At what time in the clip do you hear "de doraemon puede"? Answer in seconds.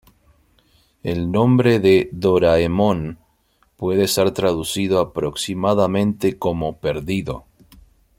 1.79-4.07